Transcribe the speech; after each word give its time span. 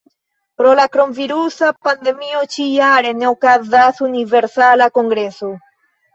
Pro 0.59 0.69
la 0.77 0.85
kronvirusa 0.95 1.69
pandemio 1.87 2.41
ĉi-jare 2.55 3.13
ne 3.19 3.29
okazas 3.35 4.03
Universala 4.09 4.91
Kongreso. 4.99 5.55